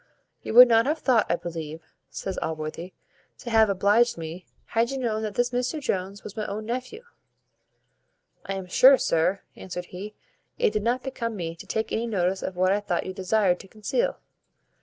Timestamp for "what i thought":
12.55-13.05